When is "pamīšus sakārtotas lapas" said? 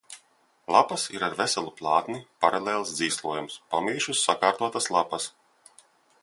3.75-5.29